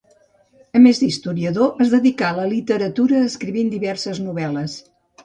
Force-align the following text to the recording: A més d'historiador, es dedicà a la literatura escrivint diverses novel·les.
A 0.77 0.79
més 0.85 1.01
d'historiador, 1.01 1.83
es 1.85 1.91
dedicà 1.95 2.29
a 2.31 2.37
la 2.37 2.45
literatura 2.53 3.21
escrivint 3.27 3.71
diverses 3.75 4.23
novel·les. 4.31 4.79